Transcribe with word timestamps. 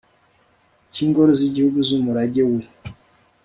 cy 0.91 0.99
Ingoro 1.05 1.31
z 1.39 1.41
Igihugu 1.49 1.79
z 1.87 1.89
Umurage 1.97 2.41
w 2.49 2.51
u 2.57 2.59